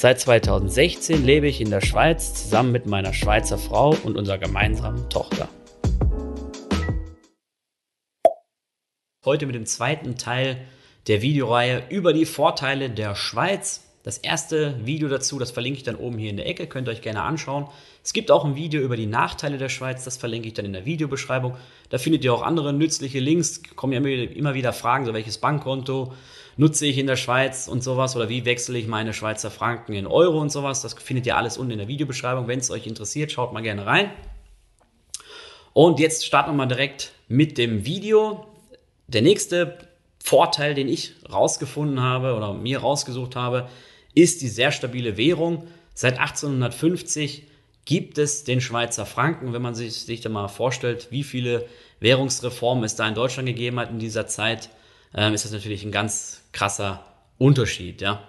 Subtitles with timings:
[0.00, 5.10] Seit 2016 lebe ich in der Schweiz zusammen mit meiner Schweizer Frau und unserer gemeinsamen
[5.10, 5.48] Tochter.
[9.24, 10.64] Heute mit dem zweiten Teil
[11.08, 15.96] der Videoreihe über die Vorteile der Schweiz das erste Video dazu, das verlinke ich dann
[15.96, 17.66] oben hier in der Ecke, könnt ihr euch gerne anschauen.
[18.02, 20.72] Es gibt auch ein Video über die Nachteile der Schweiz, das verlinke ich dann in
[20.72, 21.56] der Videobeschreibung.
[21.90, 26.14] Da findet ihr auch andere nützliche Links, kommen ja immer wieder Fragen, so welches Bankkonto
[26.58, 30.06] nutze ich in der Schweiz und sowas oder wie wechsle ich meine Schweizer Franken in
[30.06, 30.82] Euro und sowas.
[30.82, 32.48] Das findet ihr alles unten in der Videobeschreibung.
[32.48, 34.10] Wenn es euch interessiert, schaut mal gerne rein.
[35.72, 38.44] Und jetzt starten wir mal direkt mit dem Video.
[39.06, 39.78] Der nächste
[40.22, 43.68] Vorteil, den ich rausgefunden habe oder mir rausgesucht habe,
[44.14, 45.68] ist die sehr stabile Währung.
[45.94, 47.44] Seit 1850
[47.84, 49.52] gibt es den Schweizer Franken.
[49.52, 51.66] Wenn man sich, sich da mal vorstellt, wie viele
[52.00, 54.70] Währungsreformen es da in Deutschland gegeben hat in dieser Zeit,
[55.14, 57.04] ähm, ist das natürlich ein ganz krasser
[57.38, 58.00] Unterschied.
[58.00, 58.22] Ja.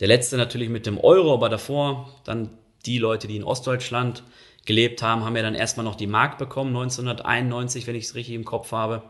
[0.00, 2.50] Der letzte natürlich mit dem Euro, aber davor dann
[2.84, 4.22] die Leute, die in Ostdeutschland
[4.64, 8.34] gelebt haben, haben ja dann erstmal noch die Mark bekommen, 1991, wenn ich es richtig
[8.34, 9.02] im Kopf habe.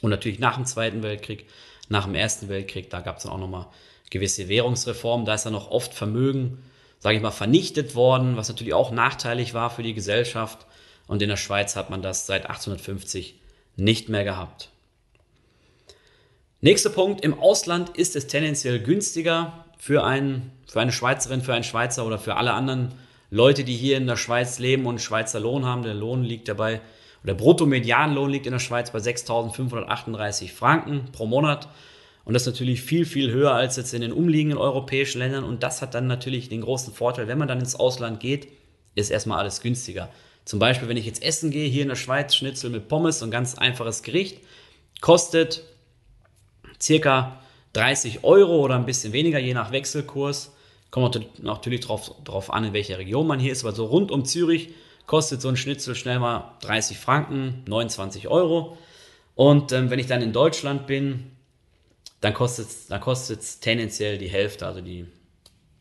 [0.00, 1.46] Und natürlich nach dem Zweiten Weltkrieg,
[1.88, 3.66] nach dem Ersten Weltkrieg, da gab es dann auch nochmal
[4.10, 5.24] gewisse Währungsreformen.
[5.24, 6.58] Da ist dann noch oft Vermögen,
[6.98, 10.66] sage ich mal, vernichtet worden, was natürlich auch nachteilig war für die Gesellschaft.
[11.06, 13.36] Und in der Schweiz hat man das seit 1850
[13.76, 14.71] nicht mehr gehabt.
[16.64, 21.64] Nächster Punkt, im Ausland ist es tendenziell günstiger für, einen, für eine Schweizerin, für einen
[21.64, 22.94] Schweizer oder für alle anderen
[23.30, 25.82] Leute, die hier in der Schweiz leben und Schweizer Lohn haben.
[25.82, 26.80] Der Lohn liegt dabei,
[27.24, 31.68] oder der Bruttomedianlohn liegt in der Schweiz bei 6.538 Franken pro Monat.
[32.24, 35.42] Und das ist natürlich viel, viel höher als jetzt in den umliegenden europäischen Ländern.
[35.42, 38.46] Und das hat dann natürlich den großen Vorteil, wenn man dann ins Ausland geht,
[38.94, 40.10] ist erstmal alles günstiger.
[40.44, 43.24] Zum Beispiel, wenn ich jetzt essen gehe, hier in der Schweiz, Schnitzel mit Pommes, so
[43.24, 44.38] ein ganz einfaches Gericht,
[45.00, 45.64] kostet
[46.82, 47.40] circa
[47.74, 50.52] 30 Euro oder ein bisschen weniger, je nach Wechselkurs.
[50.90, 54.26] Kommt natürlich darauf drauf an, in welcher Region man hier ist, aber so rund um
[54.26, 54.70] Zürich
[55.06, 58.76] kostet so ein Schnitzel schnell mal 30 Franken, 29 Euro.
[59.34, 61.30] Und ähm, wenn ich dann in Deutschland bin,
[62.20, 63.00] dann kostet es dann
[63.60, 64.66] tendenziell die Hälfte.
[64.66, 65.06] Also die,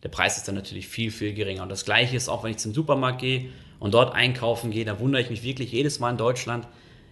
[0.03, 1.63] der Preis ist dann natürlich viel, viel geringer.
[1.63, 4.99] Und das Gleiche ist auch, wenn ich zum Supermarkt gehe und dort einkaufen gehe, da
[4.99, 6.67] wundere ich mich wirklich jedes Mal in Deutschland,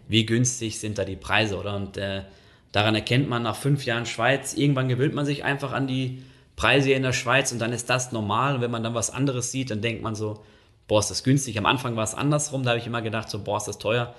[0.08, 1.76] wie günstig sind da die Preise, oder?
[1.76, 2.24] Und äh,
[2.72, 6.24] daran erkennt man nach fünf Jahren Schweiz, irgendwann gewöhnt man sich einfach an die
[6.56, 8.56] Preise hier in der Schweiz und dann ist das normal.
[8.56, 10.44] Und wenn man dann was anderes sieht, dann denkt man so,
[10.88, 11.58] boah, ist das günstig.
[11.58, 14.13] Am Anfang war es andersrum, da habe ich immer gedacht, so, boah, ist das teuer.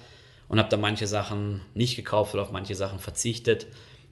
[0.49, 3.67] Und habe dann manche Sachen nicht gekauft oder auf manche Sachen verzichtet.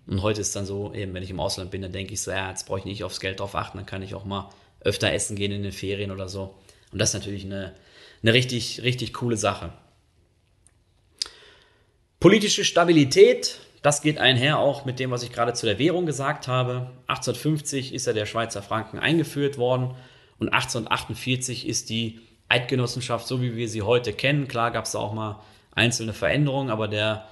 [0.06, 2.30] Und heute ist dann so, eben wenn ich im Ausland bin, dann denke ich so,
[2.30, 4.50] ja, jetzt brauche ich nicht aufs Geld drauf achten, dann kann ich auch mal
[4.80, 6.54] öfter essen gehen in den Ferien oder so.
[6.92, 7.74] Und das ist natürlich eine,
[8.22, 9.72] eine richtig, richtig coole Sache.
[12.20, 16.48] Politische Stabilität, das geht einher auch mit dem, was ich gerade zu der Währung gesagt
[16.48, 16.90] habe.
[17.06, 19.94] 1850 ist ja der Schweizer Franken eingeführt worden
[20.38, 24.48] und 1848 ist die Eidgenossenschaft, so wie wir sie heute kennen.
[24.48, 25.40] Klar gab es auch mal
[25.74, 27.28] einzelne Veränderungen, aber der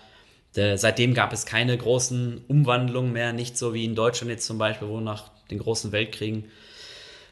[0.57, 4.59] der, seitdem gab es keine großen Umwandlungen mehr, nicht so wie in Deutschland jetzt zum
[4.59, 6.47] Beispiel, wo nach den großen Weltkriegen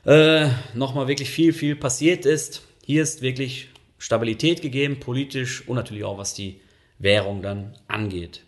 [0.04, 2.62] äh, nochmal wirklich viel, viel passiert ist.
[2.84, 6.60] Hier ist wirklich Stabilität gegeben, politisch und natürlich auch was die
[6.98, 8.44] Währung dann angeht.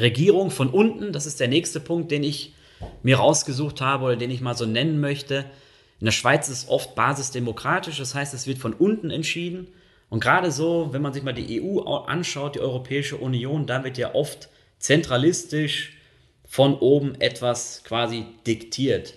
[0.00, 2.54] Regierung von unten, das ist der nächste Punkt, den ich
[3.02, 5.44] mir rausgesucht habe oder den ich mal so nennen möchte.
[6.00, 9.68] In der Schweiz ist es oft basisdemokratisch, das heißt, es wird von unten entschieden
[10.14, 13.98] und gerade so, wenn man sich mal die EU anschaut, die Europäische Union, da wird
[13.98, 15.96] ja oft zentralistisch
[16.46, 19.14] von oben etwas quasi diktiert.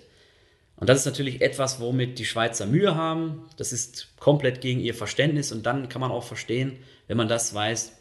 [0.76, 3.44] Und das ist natürlich etwas, womit die Schweizer Mühe haben.
[3.56, 5.52] Das ist komplett gegen ihr Verständnis.
[5.52, 7.92] Und dann kann man auch verstehen, wenn man das weiß,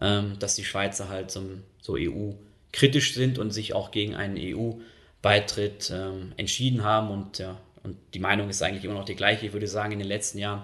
[0.00, 1.40] ähm, dass die Schweizer halt so,
[1.84, 7.10] so EU-kritisch sind und sich auch gegen einen EU-Beitritt ähm, entschieden haben.
[7.10, 9.44] Und, ja, und die Meinung ist eigentlich immer noch die gleiche.
[9.44, 10.62] Ich würde sagen, in den letzten Jahren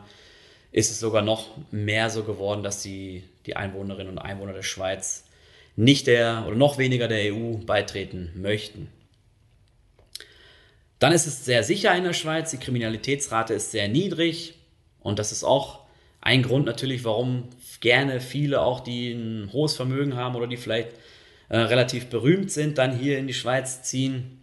[0.73, 5.25] ist es sogar noch mehr so geworden, dass die, die Einwohnerinnen und Einwohner der Schweiz
[5.77, 8.89] nicht der oder noch weniger der EU beitreten möchten.
[11.01, 14.55] Dann ist es sehr sicher in der Schweiz, die Kriminalitätsrate ist sehr niedrig
[15.01, 15.81] und das ist auch
[16.21, 17.49] ein Grund natürlich, warum
[17.81, 20.91] gerne viele auch, die ein hohes Vermögen haben oder die vielleicht
[21.49, 24.43] äh, relativ berühmt sind, dann hier in die Schweiz ziehen,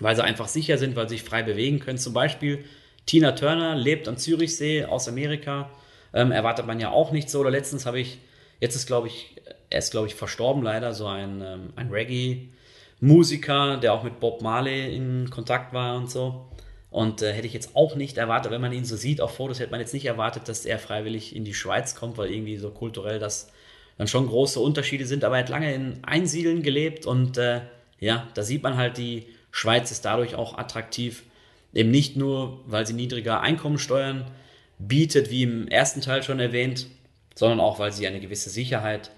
[0.00, 1.98] weil sie einfach sicher sind, weil sie sich frei bewegen können.
[1.98, 2.64] Zum Beispiel
[3.06, 5.70] Tina Turner lebt am Zürichsee aus Amerika.
[6.14, 7.40] Ähm, erwartet man ja auch nicht so.
[7.40, 8.18] Oder letztens habe ich,
[8.60, 9.36] jetzt ist glaube ich,
[9.70, 14.42] er ist glaube ich verstorben leider, so ein, ähm, ein Reggae-Musiker, der auch mit Bob
[14.42, 16.48] Marley in Kontakt war und so.
[16.92, 19.58] Und äh, hätte ich jetzt auch nicht erwartet, wenn man ihn so sieht, auf Fotos
[19.58, 22.70] hätte man jetzt nicht erwartet, dass er freiwillig in die Schweiz kommt, weil irgendwie so
[22.70, 23.50] kulturell das
[23.96, 25.24] dann schon große Unterschiede sind.
[25.24, 27.62] Aber er hat lange in Einsiedeln gelebt und äh,
[27.98, 31.24] ja, da sieht man halt, die Schweiz ist dadurch auch attraktiv.
[31.72, 34.30] Eben nicht nur, weil sie niedriger Einkommensteuern
[34.78, 36.88] bietet, wie im ersten Teil schon erwähnt,
[37.34, 39.10] sondern auch, weil sie eine gewisse Sicherheit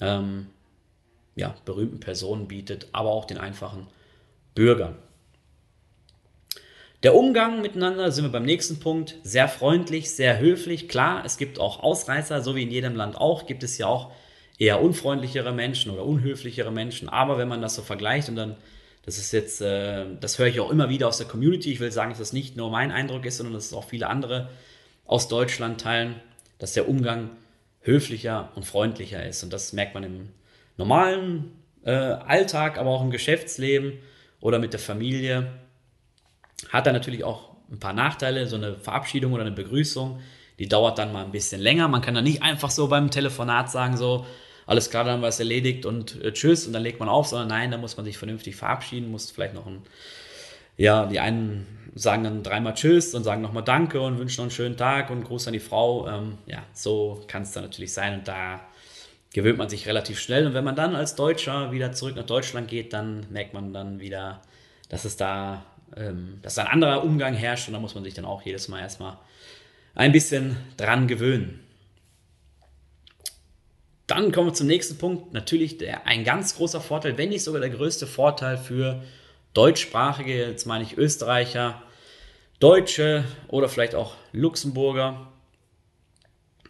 [0.00, 0.46] ähm,
[1.34, 3.88] ja, berühmten Personen bietet, aber auch den einfachen
[4.54, 4.96] Bürgern.
[7.02, 10.86] Der Umgang miteinander, sind wir beim nächsten Punkt, sehr freundlich, sehr höflich.
[10.86, 14.12] Klar, es gibt auch Ausreißer, so wie in jedem Land auch, gibt es ja auch
[14.58, 17.08] eher unfreundlichere Menschen oder unhöflichere Menschen.
[17.08, 18.56] Aber wenn man das so vergleicht und dann,
[19.06, 21.72] das ist jetzt, äh, das höre ich auch immer wieder aus der Community.
[21.72, 24.08] Ich will sagen, dass das nicht nur mein Eindruck ist, sondern dass es auch viele
[24.08, 24.50] andere
[25.06, 26.16] aus Deutschland teilen,
[26.58, 27.30] dass der Umgang
[27.80, 29.42] höflicher und freundlicher ist.
[29.42, 30.28] Und das merkt man im
[30.76, 31.52] normalen
[31.82, 33.94] äh, Alltag, aber auch im Geschäftsleben
[34.40, 35.50] oder mit der Familie.
[36.70, 40.20] Hat er natürlich auch ein paar Nachteile, so eine Verabschiedung oder eine Begrüßung,
[40.58, 41.88] die dauert dann mal ein bisschen länger.
[41.88, 44.26] Man kann da nicht einfach so beim Telefonat sagen, so,
[44.66, 47.48] alles klar, dann wir es erledigt und äh, tschüss und dann legt man auf, sondern
[47.48, 49.82] nein, da muss man sich vernünftig verabschieden, muss vielleicht noch ein,
[50.76, 54.50] ja, die einen sagen dann dreimal Tschüss und sagen nochmal Danke und wünschen noch einen
[54.50, 56.08] schönen Tag und Gruß an die Frau.
[56.08, 58.60] Ähm, ja, so kann es dann natürlich sein und da
[59.32, 60.46] gewöhnt man sich relativ schnell.
[60.46, 64.00] Und wenn man dann als Deutscher wieder zurück nach Deutschland geht, dann merkt man dann
[64.00, 64.42] wieder,
[64.88, 65.64] dass es da
[65.96, 68.80] ähm, dass ein anderer Umgang herrscht und da muss man sich dann auch jedes Mal
[68.80, 69.18] erstmal
[69.94, 71.60] ein bisschen dran gewöhnen.
[74.06, 75.32] Dann kommen wir zum nächsten Punkt.
[75.32, 79.02] Natürlich der, ein ganz großer Vorteil, wenn nicht sogar der größte Vorteil für
[79.54, 81.82] deutschsprachige, jetzt meine ich Österreicher,
[82.58, 85.32] Deutsche oder vielleicht auch Luxemburger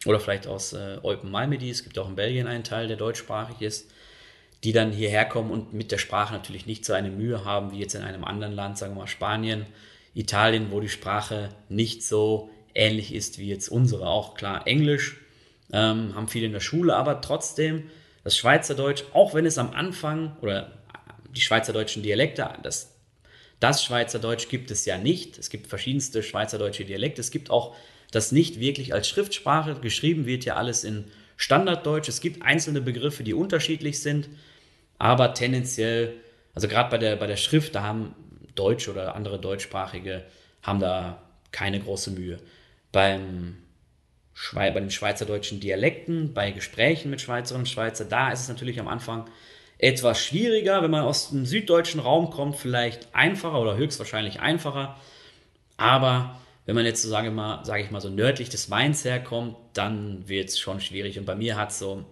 [0.07, 1.71] oder vielleicht aus äh, Eupen-Malmedy.
[1.71, 3.91] Es gibt auch in Belgien einen Teil, der deutschsprachig ist
[4.65, 7.79] die dann hierher kommen und mit der Sprache natürlich nicht so eine Mühe haben wie
[7.79, 9.67] jetzt in einem anderen Land, sagen wir mal Spanien,
[10.15, 14.07] Italien, wo die Sprache nicht so ähnlich ist wie jetzt unsere.
[14.07, 15.17] Auch klar Englisch
[15.73, 17.85] ähm, haben viele in der Schule, aber trotzdem
[18.23, 20.73] das Schweizerdeutsch, auch wenn es am Anfang oder
[21.35, 22.95] die schweizerdeutschen Dialekte, das,
[23.61, 25.39] das Schweizerdeutsch gibt es ja nicht.
[25.39, 27.21] Es gibt verschiedenste schweizerdeutsche Dialekte.
[27.21, 27.75] Es gibt auch
[28.11, 29.77] das nicht wirklich als Schriftsprache.
[29.77, 31.05] Geschrieben wird ja alles in
[31.37, 32.09] Standarddeutsch.
[32.09, 34.29] Es gibt einzelne Begriffe, die unterschiedlich sind
[35.01, 36.13] aber tendenziell,
[36.55, 38.15] also gerade bei der, bei der Schrift, da haben
[38.55, 40.25] Deutsche oder andere Deutschsprachige
[40.63, 42.39] haben da keine große Mühe.
[42.93, 43.57] Beim
[44.55, 48.89] bei den schweizerdeutschen Dialekten, bei Gesprächen mit Schweizerinnen und Schweizer, da ist es natürlich am
[48.89, 49.29] Anfang
[49.79, 50.83] etwas schwieriger.
[50.83, 54.97] Wenn man aus dem süddeutschen Raum kommt, vielleicht einfacher oder höchstwahrscheinlich einfacher.
[55.77, 59.57] Aber wenn man jetzt so sage, mal, sage ich mal so nördlich des Mains herkommt,
[59.73, 61.19] dann wird es schon schwierig.
[61.19, 62.05] Und bei mir hat es so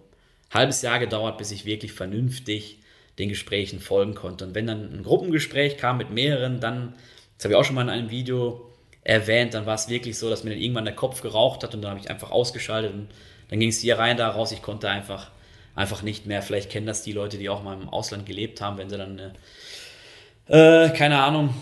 [0.51, 2.79] halbes Jahr gedauert, bis ich wirklich vernünftig
[3.19, 4.45] den Gesprächen folgen konnte.
[4.45, 6.93] Und wenn dann ein Gruppengespräch kam mit mehreren, dann,
[7.37, 8.69] das habe ich auch schon mal in einem Video
[9.03, 11.81] erwähnt, dann war es wirklich so, dass mir dann irgendwann der Kopf geraucht hat und
[11.81, 13.09] dann habe ich einfach ausgeschaltet und
[13.49, 14.51] dann ging es hier rein, da raus.
[14.51, 15.31] Ich konnte einfach,
[15.75, 16.41] einfach nicht mehr.
[16.41, 19.19] Vielleicht kennen das die Leute, die auch mal im Ausland gelebt haben, wenn sie dann,
[20.47, 21.53] äh, keine Ahnung,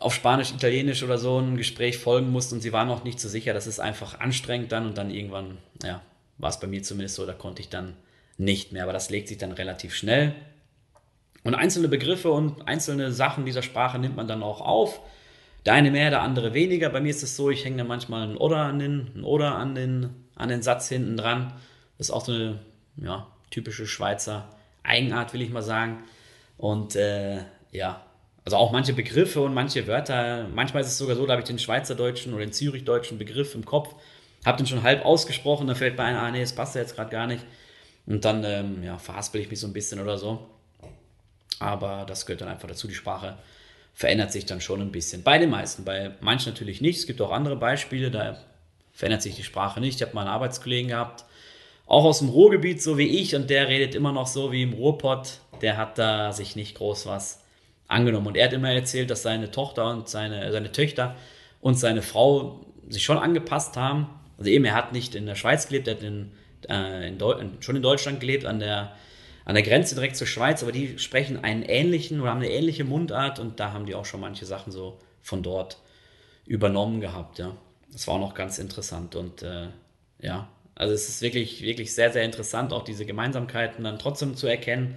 [0.00, 3.28] auf Spanisch, Italienisch oder so ein Gespräch folgen mussten und sie waren noch nicht so
[3.28, 3.52] sicher.
[3.52, 6.00] Das ist einfach anstrengend dann und dann irgendwann, ja,
[6.38, 7.94] war es bei mir zumindest so, da konnte ich dann
[8.38, 8.84] nicht mehr.
[8.84, 10.34] Aber das legt sich dann relativ schnell.
[11.44, 15.00] Und einzelne Begriffe und einzelne Sachen dieser Sprache nimmt man dann auch auf.
[15.66, 16.88] Der eine mehr, der andere weniger.
[16.88, 19.56] Bei mir ist es so, ich hänge dann manchmal ein Oder an den, ein Oder
[19.56, 21.52] an den, an den Satz hinten dran.
[21.98, 22.60] Das ist auch so eine
[22.96, 24.48] ja, typische Schweizer
[24.82, 26.04] Eigenart, will ich mal sagen.
[26.56, 27.38] Und äh,
[27.70, 28.02] ja,
[28.44, 30.48] also auch manche Begriffe und manche Wörter.
[30.54, 33.64] Manchmal ist es sogar so, da habe ich den schweizerdeutschen oder den zürichdeutschen Begriff im
[33.64, 33.94] Kopf,
[34.44, 36.96] habe den schon halb ausgesprochen, da fällt mir ein, ah nee, das passt ja jetzt
[36.96, 37.44] gerade gar nicht.
[38.08, 40.48] Und dann ähm, ja, verhaspel ich mich so ein bisschen oder so.
[41.58, 42.88] Aber das gehört dann einfach dazu.
[42.88, 43.36] Die Sprache
[43.92, 45.22] verändert sich dann schon ein bisschen.
[45.22, 46.98] Bei den meisten, bei manchen natürlich nicht.
[46.98, 48.38] Es gibt auch andere Beispiele, da
[48.92, 49.96] verändert sich die Sprache nicht.
[49.96, 51.26] Ich habe mal einen Arbeitskollegen gehabt,
[51.86, 54.72] auch aus dem Ruhrgebiet, so wie ich, und der redet immer noch so wie im
[54.72, 55.40] Ruhrpott.
[55.60, 57.42] Der hat da sich nicht groß was
[57.88, 58.28] angenommen.
[58.28, 61.16] Und er hat immer erzählt, dass seine Tochter und seine, seine Töchter
[61.60, 64.08] und seine Frau sich schon angepasst haben.
[64.38, 66.32] Also eben, er hat nicht in der Schweiz gelebt, er hat in,
[66.68, 67.18] äh, in
[67.60, 68.92] schon in Deutschland gelebt, an der
[69.44, 72.84] an der Grenze direkt zur Schweiz, aber die sprechen einen ähnlichen oder haben eine ähnliche
[72.84, 75.78] Mundart und da haben die auch schon manche Sachen so von dort
[76.46, 77.56] übernommen gehabt, ja.
[77.90, 79.68] Das war auch noch ganz interessant und äh,
[80.20, 84.46] ja, also es ist wirklich, wirklich sehr, sehr interessant, auch diese Gemeinsamkeiten dann trotzdem zu
[84.46, 84.96] erkennen.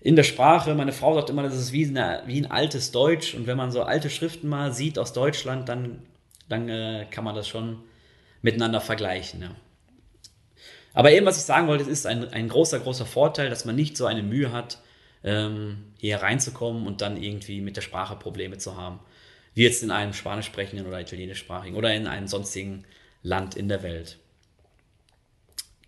[0.00, 3.34] In der Sprache, meine Frau sagt immer, das ist wie, eine, wie ein altes Deutsch
[3.34, 6.02] und wenn man so alte Schriften mal sieht aus Deutschland, dann
[6.48, 7.82] dann äh, kann man das schon
[8.42, 9.42] miteinander vergleichen.
[9.42, 9.50] Ja.
[10.96, 13.98] Aber eben, was ich sagen wollte, ist ein, ein großer, großer Vorteil, dass man nicht
[13.98, 14.78] so eine Mühe hat,
[15.22, 19.00] ähm, hier reinzukommen und dann irgendwie mit der Sprache Probleme zu haben.
[19.52, 22.84] Wie jetzt in einem spanisch sprechenden oder italienischsprachigen oder in einem sonstigen
[23.22, 24.16] Land in der Welt.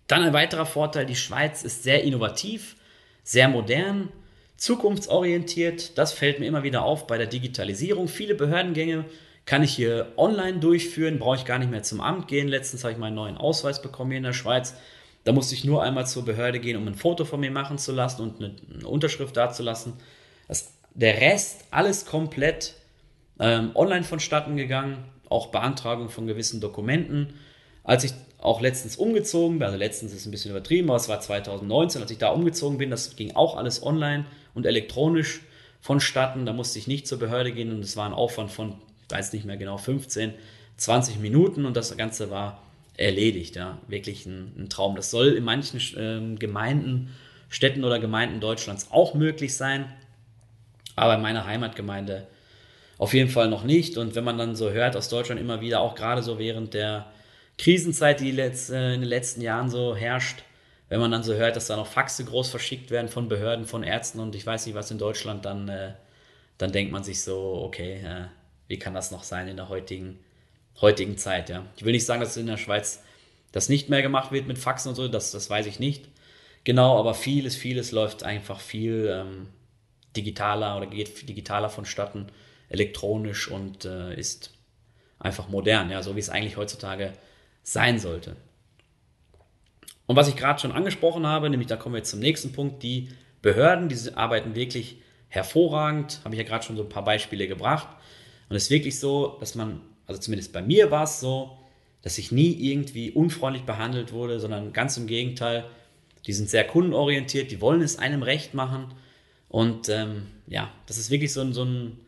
[0.05, 2.75] Dann ein weiterer Vorteil, die Schweiz ist sehr innovativ,
[3.23, 4.09] sehr modern,
[4.57, 5.97] zukunftsorientiert.
[5.97, 8.09] Das fällt mir immer wieder auf bei der Digitalisierung.
[8.09, 9.05] Viele Behördengänge
[9.47, 12.47] kann ich hier online durchführen, brauche ich gar nicht mehr zum Amt gehen.
[12.47, 14.75] Letztens habe ich meinen neuen Ausweis bekommen hier in der Schweiz.
[15.23, 17.91] Da musste ich nur einmal zur Behörde gehen, um ein Foto von mir machen zu
[17.91, 19.93] lassen und eine, Unterschrift dazulassen.
[20.47, 22.75] Das, der Rest, alles komplett
[23.39, 27.33] ähm, online vonstatten gegangen, auch Beantragung von gewissen Dokumenten.
[27.83, 31.19] Als ich auch letztens umgezogen bin, also letztens ist ein bisschen übertrieben, aber es war
[31.19, 35.41] 2019, als ich da umgezogen bin, das ging auch alles online und elektronisch
[35.81, 36.45] vonstatten.
[36.45, 38.75] Da musste ich nicht zur Behörde gehen und es war ein Aufwand von,
[39.07, 40.33] ich weiß nicht mehr genau, 15,
[40.77, 42.61] 20 Minuten und das Ganze war
[42.99, 43.55] erledigt.
[43.55, 43.79] Ja.
[43.87, 44.95] Wirklich ein, ein Traum.
[44.95, 47.15] Das soll in manchen äh, Gemeinden,
[47.49, 49.91] Städten oder Gemeinden Deutschlands auch möglich sein,
[50.95, 52.27] aber in meiner Heimatgemeinde
[52.97, 53.97] auf jeden Fall noch nicht.
[53.97, 57.07] Und wenn man dann so hört aus Deutschland immer wieder, auch gerade so während der
[57.57, 60.43] Krisenzeit, die letzt, äh, in den letzten Jahren so herrscht,
[60.89, 63.83] wenn man dann so hört, dass da noch Faxe groß verschickt werden von Behörden, von
[63.83, 65.93] Ärzten und ich weiß nicht was in Deutschland, dann, äh,
[66.57, 68.25] dann denkt man sich so, okay, äh,
[68.67, 70.19] wie kann das noch sein in der heutigen,
[70.81, 71.65] heutigen Zeit, ja.
[71.75, 73.03] Ich will nicht sagen, dass in der Schweiz
[73.51, 76.07] das nicht mehr gemacht wird mit Faxen und so, das, das weiß ich nicht
[76.63, 79.47] genau, aber vieles, vieles läuft einfach viel ähm,
[80.15, 82.27] digitaler oder geht digitaler vonstatten
[82.69, 84.53] elektronisch und äh, ist
[85.17, 87.13] einfach modern, ja, so wie es eigentlich heutzutage
[87.63, 88.35] sein sollte.
[90.05, 92.83] Und was ich gerade schon angesprochen habe, nämlich da kommen wir jetzt zum nächsten Punkt,
[92.83, 93.09] die
[93.41, 97.87] Behörden, die arbeiten wirklich hervorragend, habe ich ja gerade schon so ein paar Beispiele gebracht.
[98.49, 101.55] Und es ist wirklich so, dass man, also zumindest bei mir war es so,
[102.01, 105.65] dass ich nie irgendwie unfreundlich behandelt wurde, sondern ganz im Gegenteil,
[106.25, 108.91] die sind sehr kundenorientiert, die wollen es einem recht machen.
[109.49, 111.99] Und ähm, ja, das ist wirklich so, so ein,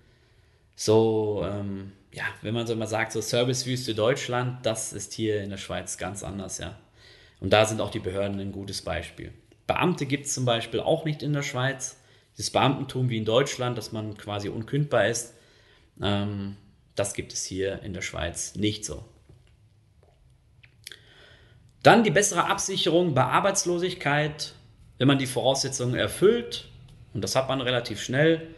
[0.75, 5.51] so, ähm, ja, wenn man so mal sagt, so Servicewüste Deutschland, das ist hier in
[5.51, 6.79] der Schweiz ganz anders, ja.
[7.39, 9.31] Und da sind auch die Behörden ein gutes Beispiel.
[9.67, 11.97] Beamte gibt es zum Beispiel auch nicht in der Schweiz.
[12.35, 15.35] Das Beamtentum wie in Deutschland, dass man quasi unkündbar ist,
[16.01, 16.57] ähm,
[17.01, 19.03] das gibt es hier in der Schweiz nicht so.
[21.81, 24.53] Dann die bessere Absicherung bei Arbeitslosigkeit,
[24.99, 26.69] wenn man die Voraussetzungen erfüllt,
[27.15, 28.49] und das hat man relativ schnell,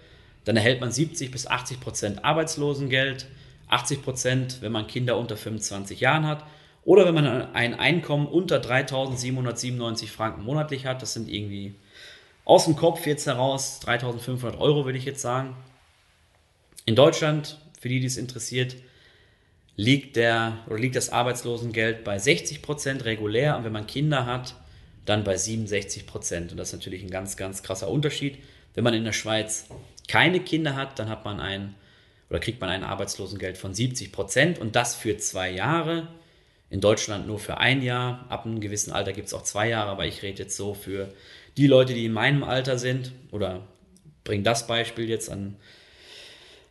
[0.43, 3.27] dann erhält man 70 bis 80 Prozent Arbeitslosengeld,
[3.69, 6.43] 80 Prozent, wenn man Kinder unter 25 Jahren hat
[6.83, 11.01] oder wenn man ein Einkommen unter 3.797 Franken monatlich hat.
[11.01, 11.75] Das sind irgendwie
[12.43, 15.55] aus dem Kopf jetzt heraus 3.500 Euro, würde ich jetzt sagen.
[16.85, 18.77] In Deutschland, für die, die es interessiert,
[19.75, 24.55] liegt, der, oder liegt das Arbeitslosengeld bei 60 Prozent regulär und wenn man Kinder hat,
[25.03, 26.51] dann bei 67 Prozent.
[26.51, 28.37] Und das ist natürlich ein ganz, ganz krasser Unterschied.
[28.73, 29.67] Wenn man in der Schweiz
[30.07, 31.75] keine Kinder hat, dann hat man ein
[32.29, 36.07] oder kriegt man ein Arbeitslosengeld von 70 Prozent und das für zwei Jahre.
[36.69, 38.25] In Deutschland nur für ein Jahr.
[38.29, 41.13] Ab einem gewissen Alter gibt es auch zwei Jahre, aber ich rede jetzt so für
[41.57, 43.67] die Leute, die in meinem Alter sind oder
[44.23, 45.57] bringe das Beispiel jetzt an,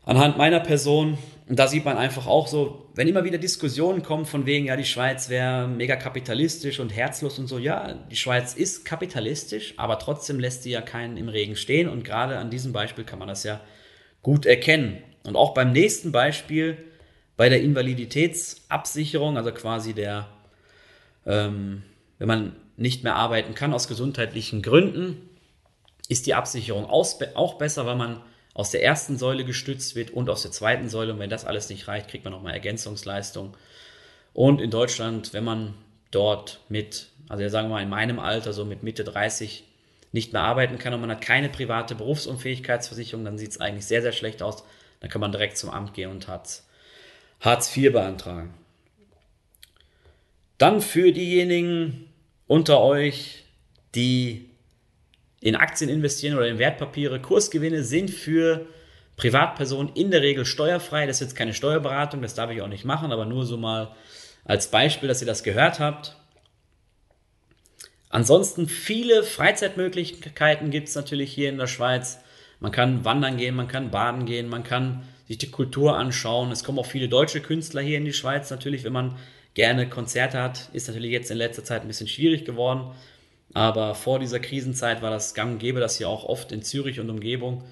[0.05, 1.19] anhand meiner Person.
[1.49, 4.77] Und da sieht man einfach auch so, wenn immer wieder Diskussionen kommen von wegen, ja,
[4.77, 9.99] die Schweiz wäre mega kapitalistisch und herzlos und so, ja, die Schweiz ist kapitalistisch, aber
[9.99, 13.29] trotzdem lässt sie ja keinen im Regen stehen und gerade an diesem Beispiel kann man
[13.29, 13.61] das ja
[14.23, 15.03] gut erkennen.
[15.25, 16.79] Und auch beim nächsten Beispiel,
[17.37, 20.29] bei der Invaliditätsabsicherung, also quasi der,
[21.27, 21.83] ähm,
[22.19, 25.29] wenn man nicht mehr arbeiten kann aus gesundheitlichen Gründen,
[26.09, 28.21] ist die Absicherung auch besser, weil man
[28.55, 31.13] aus der ersten Säule gestützt wird und aus der zweiten Säule.
[31.15, 33.57] Und wenn das alles nicht reicht, kriegt man nochmal Ergänzungsleistung.
[34.35, 35.75] Und in Deutschland, wenn man
[36.11, 39.65] dort mit, also sagen wir mal in meinem Alter, so mit Mitte 30,
[40.13, 44.03] nicht mehr arbeiten kann und man hat keine private Berufsunfähigkeitsversicherung, dann sieht es eigentlich sehr,
[44.03, 44.63] sehr schlecht aus.
[45.01, 46.63] Dann kann man direkt zum Amt gehen und hat
[47.41, 48.55] Hartz IV beantragen.
[50.59, 52.09] Dann für diejenigen
[52.47, 53.45] unter euch,
[53.95, 54.52] die
[55.43, 58.67] in Aktien investieren oder in Wertpapiere, Kursgewinne sind für
[59.17, 61.07] Privatpersonen in der Regel steuerfrei.
[61.07, 63.95] Das ist jetzt keine Steuerberatung, das darf ich auch nicht machen, aber nur so mal
[64.45, 66.17] als Beispiel, dass ihr das gehört habt.
[68.09, 72.21] Ansonsten viele Freizeitmöglichkeiten gibt es natürlich hier in der Schweiz.
[72.61, 76.53] Man kann wandern gehen, man kann baden gehen, man kann sich die Kultur anschauen.
[76.53, 78.51] Es kommen auch viele deutsche Künstler hier in die Schweiz.
[78.51, 79.17] Natürlich, wenn man
[79.55, 82.93] gerne Konzerte hat, ist natürlich jetzt in letzter Zeit ein bisschen schwierig geworden.
[83.55, 87.01] Aber vor dieser Krisenzeit war das gang und gäbe, dass hier auch oft in Zürich
[87.01, 87.65] und Umgebung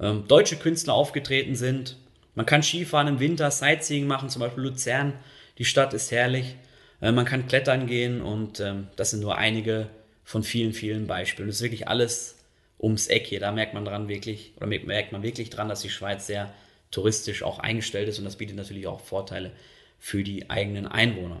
[0.00, 1.96] ähm, deutsche Künstler aufgetreten sind.
[2.34, 5.14] Man kann Skifahren im Winter, Sightseeing machen, zum Beispiel Luzern.
[5.58, 6.56] Die Stadt ist herrlich.
[7.00, 9.88] Äh, man kann klettern gehen und ähm, das sind nur einige
[10.24, 11.48] von vielen, vielen Beispielen.
[11.48, 12.36] Das ist wirklich alles
[12.78, 13.40] ums Eck hier.
[13.40, 16.52] Da merkt man dran wirklich, oder merkt man wirklich dran, dass die Schweiz sehr
[16.90, 19.52] touristisch auch eingestellt ist und das bietet natürlich auch Vorteile
[19.98, 21.40] für die eigenen Einwohner.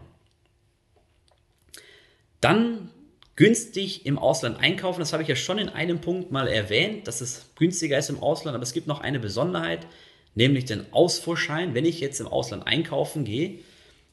[2.40, 2.90] Dann
[3.36, 5.00] günstig im Ausland einkaufen.
[5.00, 8.22] Das habe ich ja schon in einem Punkt mal erwähnt, dass es günstiger ist im
[8.22, 9.86] Ausland, aber es gibt noch eine Besonderheit,
[10.34, 11.74] nämlich den Ausfuhrschein.
[11.74, 13.60] Wenn ich jetzt im Ausland einkaufen gehe,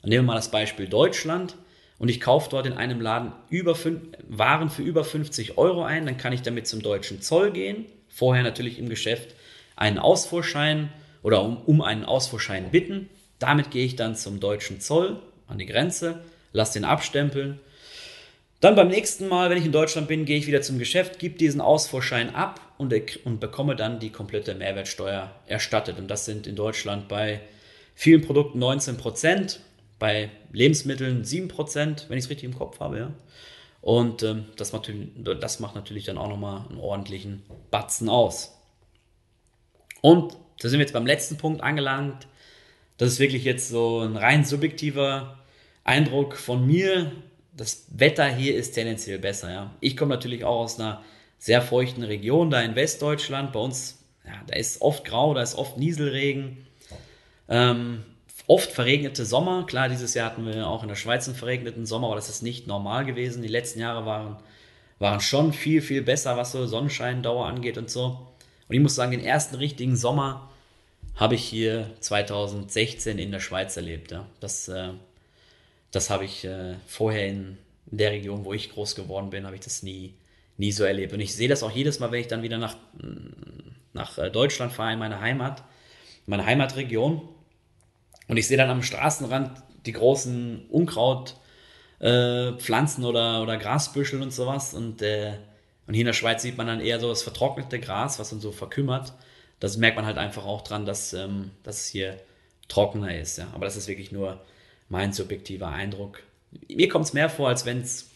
[0.01, 1.55] dann nehmen wir mal das Beispiel Deutschland
[1.99, 3.77] und ich kaufe dort in einem Laden über
[4.27, 8.43] Waren für über 50 Euro ein, dann kann ich damit zum deutschen Zoll gehen, vorher
[8.43, 9.35] natürlich im Geschäft
[9.77, 10.89] einen Ausfuhrschein
[11.21, 13.09] oder um, um einen Ausfuhrschein bitten.
[13.39, 17.59] Damit gehe ich dann zum deutschen Zoll an die Grenze, lasse den abstempeln
[18.63, 21.37] dann beim nächsten Mal, wenn ich in Deutschland bin, gehe ich wieder zum Geschäft, gebe
[21.37, 22.93] diesen Ausfuhrschein ab und,
[23.25, 25.97] und bekomme dann die komplette Mehrwertsteuer erstattet.
[25.97, 27.41] Und das sind in Deutschland bei
[27.95, 29.59] vielen Produkten 19 Prozent,
[29.99, 32.97] bei Lebensmitteln 7 Prozent, wenn ich es richtig im Kopf habe.
[32.97, 33.11] Ja.
[33.81, 34.89] Und ähm, das, macht,
[35.41, 38.57] das macht natürlich dann auch nochmal einen ordentlichen Batzen aus.
[40.01, 42.27] Und da sind wir jetzt beim letzten Punkt angelangt.
[42.97, 45.37] Das ist wirklich jetzt so ein rein subjektiver
[45.83, 47.11] Eindruck von mir
[47.55, 49.51] das Wetter hier ist tendenziell besser.
[49.51, 49.75] Ja.
[49.79, 51.03] Ich komme natürlich auch aus einer
[51.37, 53.53] sehr feuchten Region, da in Westdeutschland.
[53.53, 56.65] Bei uns, ja, da ist oft grau, da ist oft Nieselregen.
[57.49, 58.03] Ähm,
[58.47, 59.65] oft verregnete Sommer.
[59.65, 62.41] Klar, dieses Jahr hatten wir auch in der Schweiz einen verregneten Sommer, aber das ist
[62.41, 63.43] nicht normal gewesen.
[63.43, 64.37] Die letzten Jahre waren,
[64.99, 68.27] waren schon viel, viel besser, was so Sonnenscheindauer angeht und so.
[68.67, 70.49] Und ich muss sagen, den ersten richtigen Sommer
[71.15, 74.11] habe ich hier 2016 in der Schweiz erlebt.
[74.11, 74.25] Ja.
[74.39, 74.89] Das äh,
[75.93, 79.61] das habe ich äh, vorher in der Region, wo ich groß geworden bin, habe ich
[79.61, 80.15] das nie,
[80.57, 81.13] nie so erlebt.
[81.13, 82.75] Und ich sehe das auch jedes Mal, wenn ich dann wieder nach,
[83.93, 85.63] nach äh, Deutschland fahre, in meine Heimat,
[86.25, 87.21] meine Heimatregion.
[88.27, 89.51] Und ich sehe dann am Straßenrand
[89.85, 94.73] die großen Unkrautpflanzen äh, oder, oder Grasbüschel und sowas.
[94.73, 95.33] Und, äh,
[95.85, 98.41] und hier in der Schweiz sieht man dann eher so das vertrocknete Gras, was dann
[98.41, 99.13] so verkümmert.
[99.59, 102.17] Das merkt man halt einfach auch dran, dass, ähm, dass es hier
[102.67, 103.37] trockener ist.
[103.37, 103.45] Ja.
[103.53, 104.41] Aber das ist wirklich nur
[104.93, 106.21] mein subjektiver Eindruck.
[106.69, 108.11] Mir kommt es mehr vor, als wenn es,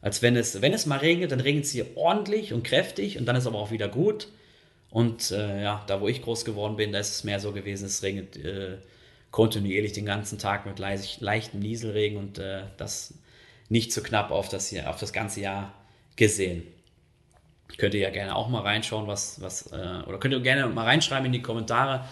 [0.00, 3.26] als wenn es, wenn es mal regnet, dann regnet es hier ordentlich und kräftig und
[3.26, 4.28] dann ist aber auch wieder gut.
[4.90, 7.86] Und äh, ja, da wo ich groß geworden bin, da ist es mehr so gewesen,
[7.86, 8.78] es regnet äh,
[9.32, 13.14] kontinuierlich den ganzen Tag mit leicht, leichtem Nieselregen und äh, das
[13.68, 15.74] nicht zu so knapp auf das, hier, auf das ganze Jahr
[16.14, 16.62] gesehen.
[17.76, 20.84] Könnt ihr ja gerne auch mal reinschauen, was, was, äh, oder könnt ihr gerne mal
[20.84, 22.04] reinschreiben in die Kommentare,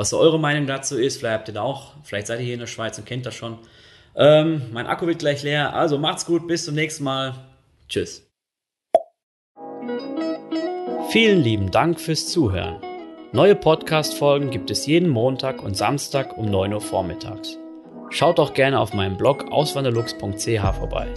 [0.00, 1.18] was so eure Meinung dazu ist.
[1.18, 3.34] Vielleicht habt ihr da auch, vielleicht seid ihr hier in der Schweiz und kennt das
[3.34, 3.58] schon.
[4.16, 5.74] Ähm, mein Akku wird gleich leer.
[5.74, 7.34] Also macht's gut, bis zum nächsten Mal.
[7.86, 8.26] Tschüss.
[11.10, 12.76] Vielen lieben Dank fürs Zuhören.
[13.32, 17.58] Neue Podcast-Folgen gibt es jeden Montag und Samstag um 9 Uhr vormittags.
[18.08, 21.08] Schaut auch gerne auf meinem Blog auswanderlux.ch vorbei.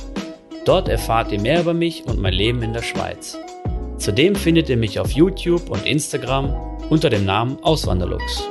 [0.66, 3.38] Dort erfahrt ihr mehr über mich und mein Leben in der Schweiz.
[3.98, 6.54] Zudem findet ihr mich auf YouTube und Instagram
[6.90, 8.44] unter dem Namen Auswanderlux.